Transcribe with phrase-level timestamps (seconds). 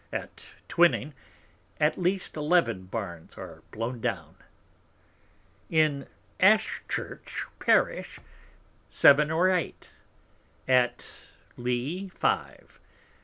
[0.11, 1.13] At Twyning,
[1.79, 4.33] at least eleven Barns are blown down.
[5.69, 6.07] In
[6.39, 8.19] Ashchurch Parish
[8.89, 9.89] seven or eight.
[10.67, 11.05] At
[11.55, 12.79] Lee, five.